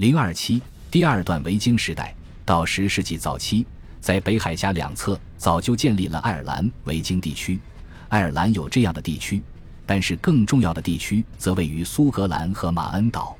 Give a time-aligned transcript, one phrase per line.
[0.00, 2.14] 零二七第二段维京时代
[2.46, 3.66] 到十世纪早期，
[4.00, 7.60] 在北海峡两侧早就建立了爱尔兰维京地区。
[8.08, 9.42] 爱尔兰有这样的地区，
[9.84, 13.36] 但是更重要的地区则位于苏格兰和马恩岛。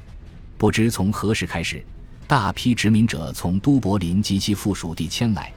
[0.59, 1.83] 不知从何时开始，
[2.27, 5.51] 大批殖民者从都柏林及其附属地迁来，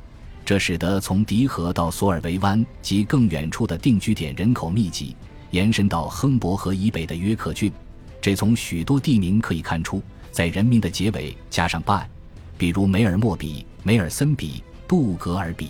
[0.46, 5.14] 这使得从迪河到索尔维湾及更远处的定居点人口密集，
[5.52, 7.70] 延伸到亨伯河以北的约克郡。
[8.22, 10.02] 这从许多地名可以看出，
[10.34, 12.02] 在人民的结尾加上 “by”，
[12.58, 15.70] 比如梅尔莫比、梅尔森比、杜格尔比。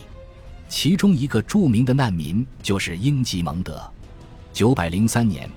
[0.70, 3.80] 其中一个著名的难民就是英吉蒙德。
[4.54, 5.50] 九百零三年，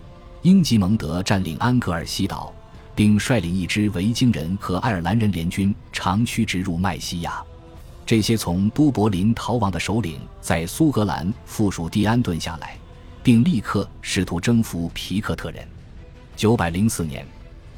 [0.43, 2.53] 英吉蒙德占领安格尔西岛，
[2.97, 7.41] 并率领一支维京人和爱尔兰人联军长驱直入麦西亚。
[8.05, 12.77] 这些从都柏林逃亡的首领在苏格兰附属地安顿下来，
[13.23, 15.67] 并立刻试图征服皮克特人。
[16.37, 17.27] 九百零四年，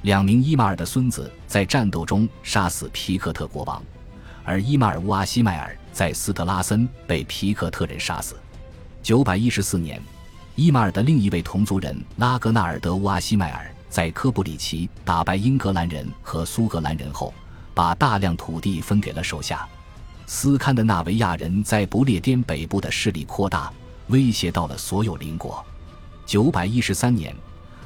[0.03, 3.83] 两名伊马尔的孙子在战斗中杀死皮克特国王，
[4.45, 5.77] 而伊马尔乌阿西迈尔。
[5.91, 8.37] 在斯特拉森被皮克特人杀死。
[9.03, 10.01] 九百一十四年，
[10.55, 17.35] 伊马尔的另一位同族人拉格纳尔德乌阿西迈尔在科布里奇打败英格兰人和苏格兰人后，
[17.75, 19.67] 把大量土地分给了手下。
[20.29, 23.73] 斯堪的纳维亚人在不列颠北部的势力扩大，
[24.07, 25.65] 威胁到了所有邻国。
[26.25, 27.35] 九百一十三年，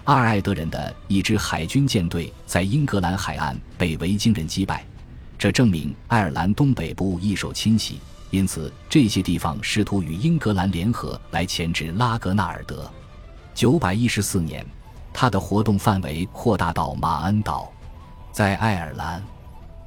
[0.05, 4.85] 阿尔艾德人的一支海军舰队在英格兰海岸被维京人击败。
[5.39, 12.91] 这证明爱尔兰东北部易受侵袭，因此这些地方试图与英格兰联合来钳制拉格纳尔德。
[13.55, 14.67] 九百一十四年，
[15.13, 17.73] 他的活动范围扩大到马恩岛。
[18.33, 19.23] 在爱尔兰，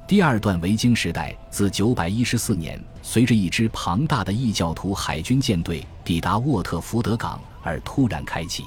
[0.06, 8.64] 第二段维京时代自九百一十四年随着一支庞大的异教徒海军舰队抵达沃特福德港而突然开启。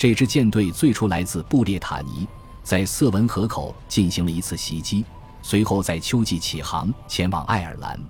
[0.00, 2.26] 这支舰队最初来自布列塔尼，
[2.62, 5.04] 在瑟文河口进行了一次袭击。
[5.42, 8.00] 随后在秋季起航前往爱尔兰，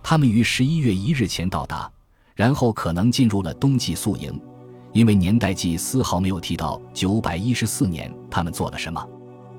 [0.00, 1.90] 他们于十一月一日前到达，
[2.36, 4.40] 然后可能进入了冬季宿营，
[4.92, 9.04] 因为年代记丝毫没有提到九百一十四年他们做了什么。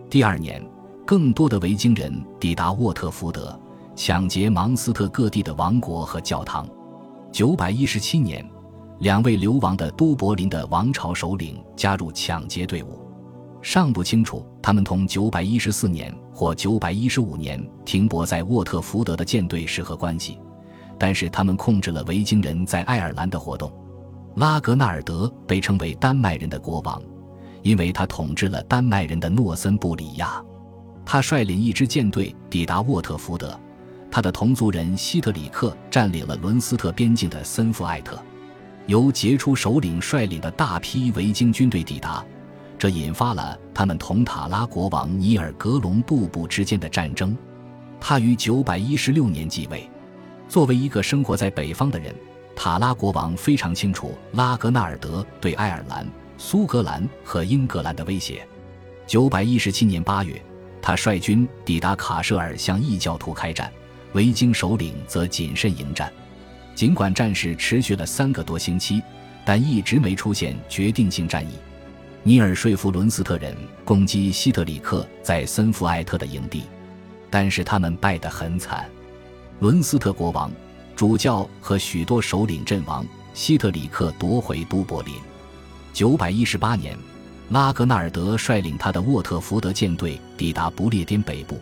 [0.09, 0.65] 第二年，
[1.05, 3.59] 更多的维京人抵达沃特福德，
[3.97, 6.65] 抢劫芒斯特各地的王国和教堂。
[7.33, 8.49] 九百一十七年，
[8.99, 13.01] 两位流亡的都柏林的王朝首领加入抢劫队伍。
[13.61, 20.39] 尚不清楚他们同914年或915年停泊在沃特福德的舰队是何关系，
[20.99, 23.73] 但是他们控制了维京人在爱尔兰的活动。
[24.35, 27.01] 拉格纳尔德被称为丹麦人的国王，
[27.63, 30.43] 因为他统治了丹麦人的诺森布里亚。
[31.03, 33.59] 他率领一支舰队抵达沃特福德，
[34.11, 38.21] 他的同族人希特里克占领了伦斯特边境的森夫艾特，
[38.87, 42.23] 由杰出首领率领的大批维京军队抵达。
[42.77, 47.35] 这引发了他们同塔拉国王尼尔格隆布布之间的战争。
[47.99, 49.89] 他于916年继位。
[50.47, 52.13] 作为一个生活在北方的人，
[52.55, 56.07] 塔拉国王非常清楚拉格纳尔德对爱尔兰、
[56.37, 58.47] 苏格兰和英格兰的威胁。
[59.07, 60.41] 917年8月，
[60.81, 63.71] 他率军抵达卡舍尔，向异教徒开战。
[64.13, 66.11] 维京首领则谨慎迎战。
[66.75, 69.01] 尽管战事持续了三个多星期，
[69.45, 71.51] 但一直没出现决定性战役。
[72.21, 73.55] 尼尔说服伦斯特人
[73.85, 76.63] 攻击希特里克在森福艾特的营地，
[77.29, 78.85] 但是他们败得很惨。
[79.59, 80.51] 伦斯特国王、
[80.95, 85.13] 主教和许多首领阵亡，希特里克夺回都柏林。
[85.93, 86.97] 九百一十八年，
[87.51, 91.57] 拉格纳尔德率领他的沃特福德舰队抵达不列颠北部，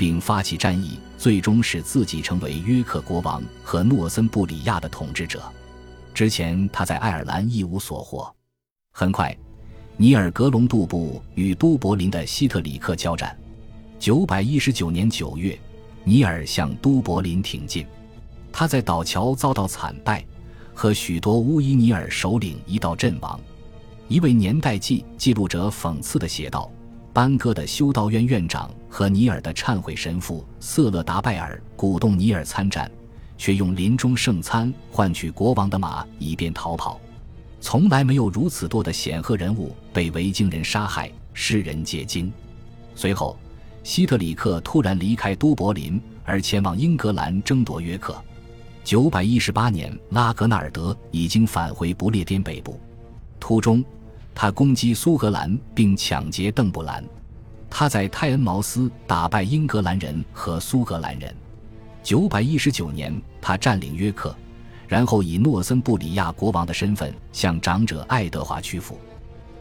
[0.00, 5.42] 并发起战役，最终使自己成为约克国王和诺森布里亚的统治者。
[6.14, 8.34] 之前他在爱尔兰一无所获。
[8.92, 9.36] 很快。
[9.98, 13.38] 尼尔格隆杜布与都柏林的希特里克交战。
[13.98, 15.58] 九百一十九年九月，
[16.02, 17.86] 尼尔向都柏林挺进，
[18.50, 20.24] 他在岛桥遭到惨败，
[20.72, 23.38] 和许多乌伊尼尔首领一道阵亡。
[24.08, 26.70] 一位年代记记录者讽刺地写道
[27.12, 32.90] ：“班戈的修道院院长和尼尔的忏悔神父瑟勒达拜尔鼓动尼尔参战，
[33.36, 37.00] 却用临终圣餐换取国王的马，以便逃跑。”
[37.60, 42.32] 从来没有如此多的显赫人物被维京人杀害，世人皆惊。
[42.94, 43.36] 随后，
[43.82, 48.16] 希特里克突然离开都柏林，而前往英格兰争夺约克。
[48.82, 52.80] 九百一十八年，拉格纳尔德已经返回不列颠北部，
[53.38, 53.84] 途中
[54.34, 57.04] 他攻击苏格兰并抢劫邓布兰。
[57.68, 61.34] 他在泰恩茅斯打败英格兰人和苏格兰人。
[62.02, 64.34] 九百一十九年，他占领约克。
[64.88, 68.98] 然后以诺森布里亚国王的身份向长者爱德华屈服。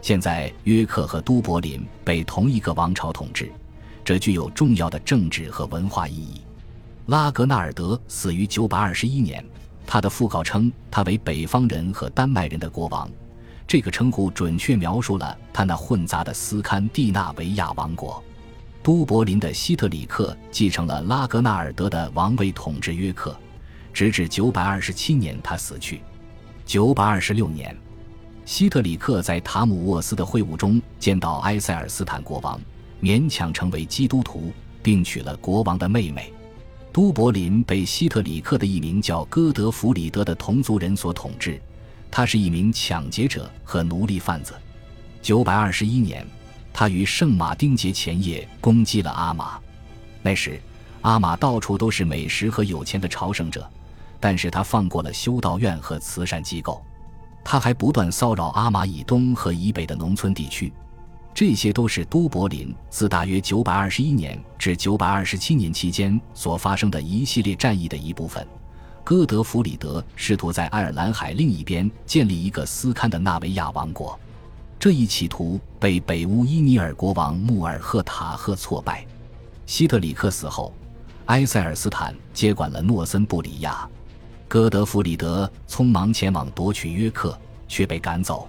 [0.02, 3.52] 现在约克和都柏林被同一个王朝统治，
[4.04, 6.42] 这具有重要的政治和文化意义。
[7.06, 9.46] 拉格纳尔德死于九百二十一年，
[9.86, 13.08] 他的讣告称他为北方人和丹麦人的国王，
[13.70, 18.22] 这个称呼准确描述了他那混杂的斯堪的纳维亚王国。
[18.82, 23.40] 都柏林的希特里克继承了拉格纳尔德的王位，统治约克，
[23.94, 26.02] 直至九百二十七年他死去。
[26.66, 27.78] 九百二十六年，
[28.44, 32.60] 希特里克在塔姆沃斯的会晤中见到埃塞尔斯坦国王，
[33.00, 34.52] 勉强成为基督徒，
[34.82, 36.34] 并娶了国王的妹妹。
[36.92, 41.62] 都柏林被希特里克的一名叫戈德弗里德的同族人所统治，
[42.12, 44.54] 他是一名抢劫者和奴隶贩子。
[45.22, 46.26] 九百二十一年。
[46.72, 49.60] 他于圣马丁节前夜攻击了阿玛，
[50.22, 50.62] 那时
[51.02, 53.70] 阿玛到处都是美食和有钱的朝圣者，
[54.18, 56.82] 但是他放过了修道院和慈善机构。
[57.44, 60.72] 他还不断骚扰阿玛以东和以北的农村地区，
[61.34, 68.48] 这些都是都柏林自大约921年至927年期间所发生的一系列战役的一部分。
[69.10, 74.20] 戈德弗里德试图在爱尔兰海另一边建立一个斯堪的纳维亚王国。
[74.78, 79.04] 这一企图被北乌伊尼尔国王穆尔赫塔赫挫败。
[79.66, 80.72] 希特里克死后，
[81.26, 83.90] 埃塞尔斯坦接管了诺森布里亚。
[84.48, 87.36] 戈德弗里德匆忙前往夺取约克，
[87.68, 88.48] 却被赶走。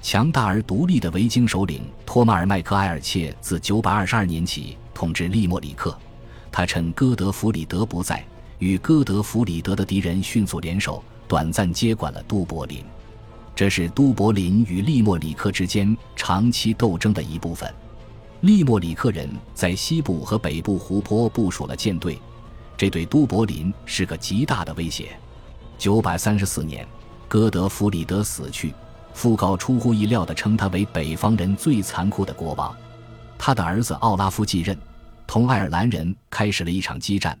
[0.00, 5.94] 强大而独立的维京首领托马尔麦克埃尔切自922年起统治利莫里克。
[6.50, 8.24] 他趁戈德弗里德不在，
[8.60, 12.84] 与戈德弗里德的敌人迅速联手，短暂接管了都柏林。
[13.56, 17.72] 这是都柏林与利莫里克之间长期斗争的一部分。
[18.42, 22.18] 利莫里克人在西部和北部湖泊部署了舰队，
[22.76, 25.08] 这对都柏林是个极大的威胁。
[25.76, 26.86] 九百三十四年，
[27.28, 28.74] 哥德弗里德死去，
[29.14, 32.74] 讣告出乎意料地称他为北方人最残酷的国王。
[33.38, 34.76] 他的儿子奥拉夫继任，
[35.26, 37.38] 同爱尔兰人开始了一场激战，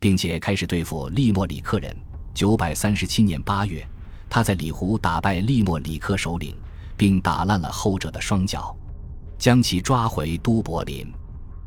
[0.00, 1.94] 并且开始对付利莫里克人。
[2.34, 3.86] 九百三十七年八月。
[4.32, 6.54] 他在里湖打败利莫里克首领，
[6.96, 8.72] 并打烂了后者的双脚，
[9.36, 11.04] 将其抓回都柏林。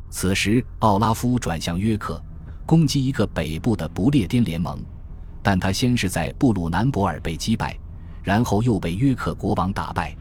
[0.08, 2.18] 此时，奥拉夫转向约克，
[2.64, 4.82] 攻击一个北部的不列颠联盟，
[5.42, 7.78] 但他先是在布鲁南博尔被击败，
[8.22, 10.16] 然后又被约克国王打败。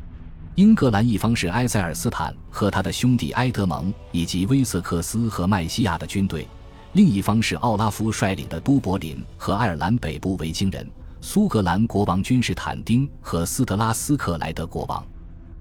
[0.55, 6.45] 英格兰一方是埃塞尔斯坦和他的兄弟埃德蒙以及威瑟克斯和麦西亚的军队，
[6.93, 10.87] 另一方是奥拉夫率领的都柏林和爱尔兰北部维京人。
[11.21, 15.03] 苏格兰国王君士坦丁和斯特拉斯克莱德国王，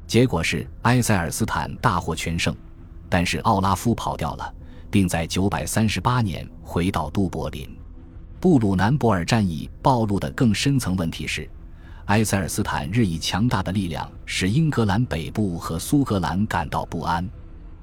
[0.06, 2.55] 结果是埃塞尔斯坦大获全胜，
[3.08, 4.55] 但是奥拉夫跑掉了，
[4.90, 7.67] 并在938年回到都柏林。
[8.40, 11.49] 布鲁南博尔战役暴露的更深层问题是，
[12.06, 17.26] 埃塞尔斯坦日益强大的力量使英格兰北部和苏格兰感到不安，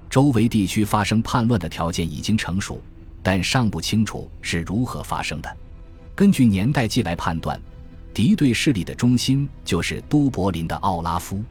[0.09, 2.81] 周围地区发生叛乱的条件已经成熟，
[3.21, 5.57] 但尚不清楚是如何发生的。
[6.16, 7.60] 根据年代记来判断。
[8.12, 11.42] 敌对势力的中心就是都柏林的奥拉夫，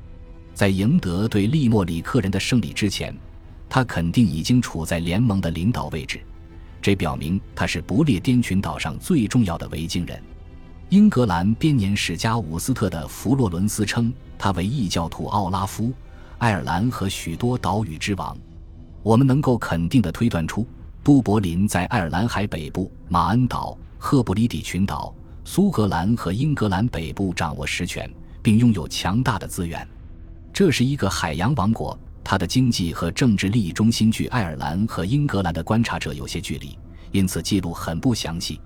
[0.53, 3.17] 在赢得对利莫里克人的胜利之前，
[3.71, 6.21] 他肯定已经处在联盟的领导位置。
[6.83, 10.21] 这表明他是不列颠群岛上最重要的维京人。
[10.91, 15.93] 英格兰编年史家伍斯特的弗洛伦斯称他为异教徒奥拉夫，
[16.39, 18.37] 爱尔兰和许多岛屿之王。
[19.03, 20.67] 我们能够肯定地推断出，
[21.09, 25.15] 都柏林在爱尔兰海北部、马恩岛、赫布里底群岛。
[25.43, 28.07] 苏格兰和英格兰北部掌握实权，
[28.43, 29.89] 并拥有强大的资源。
[30.53, 36.79] 这是一个海洋王国，它的经济和政治利益中心距爱尔兰和英格兰的观察者有些距离，
[37.11, 38.61] 因此记录很不详细。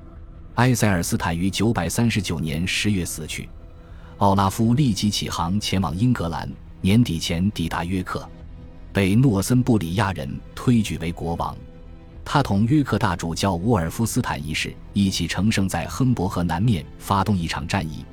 [0.57, 3.49] 埃塞尔斯坦于九百三十九年十月死去，
[4.17, 8.29] 奥拉夫立即起航前往英格兰，年底前抵达约克，
[8.93, 11.57] 被诺森布里亚人推举为国王。
[12.25, 18.05] 他同约克大主教沃尔夫斯坦一世一起乘胜在亨伯河南面发动一场战役，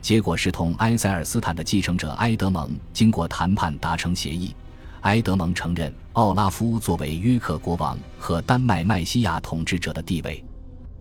[0.00, 4.54] 结果是同埃塞尔斯坦的继承者埃德蒙经过谈判达成协议，
[5.02, 10.42] 埃德蒙承认奥拉夫作为约克国王和丹麦麦西亚统治者的地位。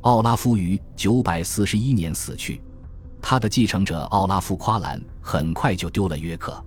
[0.01, 2.61] 奥拉夫于九百四十一年死去，
[3.21, 6.61] 他的继承者奥拉夫夸兰很快就丢了约克。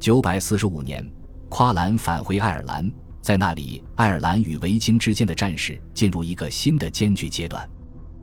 [0.00, 1.08] 九百四十五年，
[1.48, 2.90] 夸兰返回爱尔兰。
[3.22, 7.66] 在那里，爱尔兰与维京之间的战事进入一个新的艰巨阶段。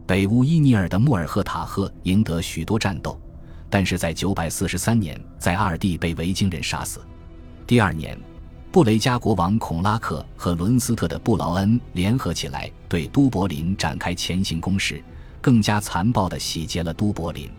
[0.05, 3.17] 北乌伊尼尔的穆尔赫塔赫赢得许多战斗，
[3.69, 6.99] 但是在943年，在阿尔蒂被维京人杀死。
[7.65, 8.19] 第二年，
[8.73, 15.01] 布雷加国王孔拉克和伦斯特的布劳恩联合起来，对都柏林展开前行攻势，
[15.39, 17.49] 更加残暴地洗劫了都柏林。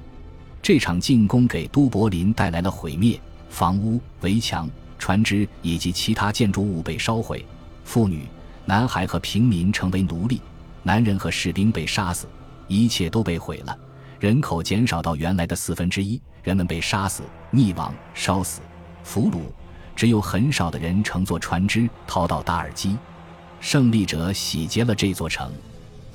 [0.61, 3.19] 这场进攻给都柏林带来了毁灭，
[3.49, 4.69] 房屋、围墙。
[5.01, 7.45] 船只以及其他建筑物被烧毁，
[7.85, 8.29] 妇女、
[8.67, 10.41] 男孩和平民成为奴隶，
[10.83, 12.29] 男人和士兵被杀死，
[12.69, 13.77] 一切都被毁了。
[14.21, 18.61] 人口减少到原来的四分之一，人们被杀死、溺亡、烧死、
[19.03, 19.41] 俘虏，
[19.97, 22.97] 只有很少的人乘坐船只逃到达尔基。
[23.59, 25.51] 胜利者洗劫了这座城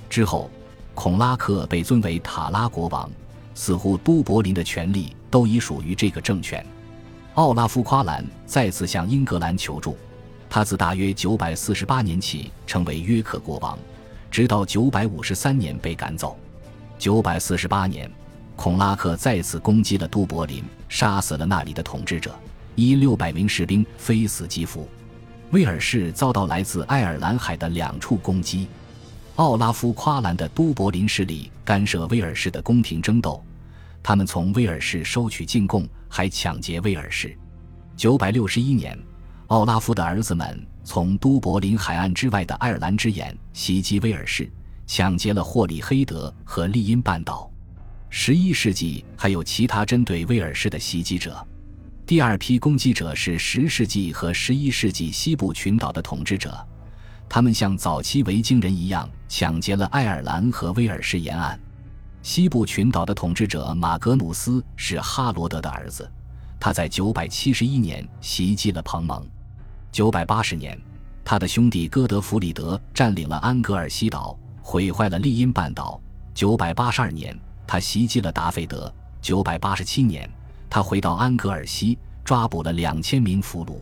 [0.08, 0.50] 之后，
[0.94, 3.10] 孔拉克被尊为塔拉国王，
[3.56, 6.64] 似乎都柏林的权力都已属于这个政权。
[7.36, 9.98] 奥拉夫·夸兰再次向英格兰求助，
[10.50, 13.78] 他自大约948年起成为约克国王，
[14.32, 16.38] 直到953年被赶走。
[16.98, 18.10] 948年，
[18.56, 22.34] 孔拉克再次攻击了都柏林，杀死了那里的统治者，
[22.76, 24.88] 一六百名士兵非死即俘。
[25.52, 28.66] 威尔士遭到来自爱尔兰海的两处攻击，
[29.36, 33.44] 奥拉夫·夸兰的都柏林势力干涉威尔士的宫廷争斗，
[34.08, 37.36] 他们从威尔士收取进贡，还抢劫威尔士。
[37.98, 38.96] 九百六十一年，
[39.48, 44.48] 奥拉夫的儿子们从都柏林海岸之外的爱尔兰之眼袭击威尔士，
[44.86, 47.52] 抢劫了霍里黑德和利因半岛。
[48.12, 51.44] 十一世纪还有其他针对威尔士的袭击者。
[52.06, 56.56] 第二批攻击者是十世纪和十一世纪西部群岛的统治者，
[57.28, 61.60] 他们像早期维京人一样抢劫了爱尔兰和威尔士沿岸。
[62.26, 66.12] 西部群岛的统治者马格努斯是哈罗德的儿子，
[66.60, 69.24] 他在971年袭击了彭蒙。
[69.94, 70.82] 980年，
[71.24, 76.02] 他的兄弟哥德弗里德占领了安格尔西岛，毁坏了利因半岛。
[76.34, 78.92] 982年，他袭击了达费德。
[79.22, 80.28] 987年。
[80.68, 83.78] 他回到安格尔西，抓捕了两千名俘虏。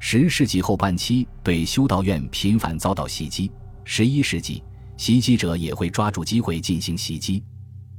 [0.00, 3.52] 十世纪后半期，对修道院频繁遭到袭击。
[3.84, 4.64] 十一世纪，
[4.96, 7.40] 袭击者也会抓住机会进行袭击。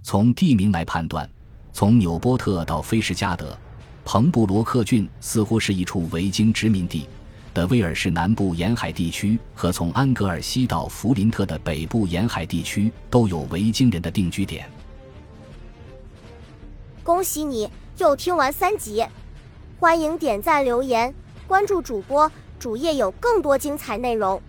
[0.01, 1.29] 从地名来判断，
[1.73, 3.57] 从纽波特到菲什加德，
[4.05, 7.07] 彭布罗克郡似乎是一处维京殖民地。
[7.51, 14.69] 的威尔士南部沿海地区和从安格尔西到弗林特的北部沿海地区都有维京人的定居点。
[17.03, 17.67] 恭喜你！
[17.97, 19.03] 又听完三集，
[19.79, 21.13] 欢迎点赞、留言、
[21.47, 24.39] 关注主播，主页有更多精彩内容。